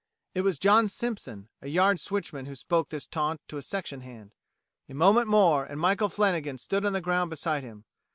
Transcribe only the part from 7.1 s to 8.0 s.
beside him.